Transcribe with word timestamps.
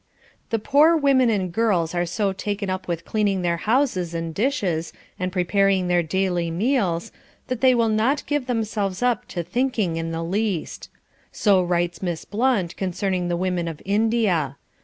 The 0.49 0.57
poor 0.57 0.97
women 0.97 1.29
and 1.29 1.51
girls 1.51 1.93
are 1.93 2.07
so 2.07 2.33
taken 2.33 2.71
up 2.71 2.87
with 2.87 3.05
cleaning 3.05 3.43
their 3.43 3.57
houses 3.57 4.15
and 4.15 4.33
dishes, 4.33 4.91
and 5.19 5.31
preparing 5.31 5.87
their 5.89 6.01
daily 6.01 6.49
meals, 6.49 7.11
that 7.49 7.61
they 7.61 7.75
will 7.75 7.85
not 7.87 8.25
give 8.25 8.47
themselves 8.47 9.03
up 9.03 9.27
to 9.27 9.43
thinking 9.43 9.97
in 9.97 10.09
the 10.09 10.23
least. 10.23 10.89
So 11.31 11.61
writes 11.61 12.01
Miss 12.01 12.25
Blunt 12.25 12.75
concerning 12.77 13.27
the 13.27 13.37
women 13.37 13.67
of 13.67 13.79
India. 13.85 14.57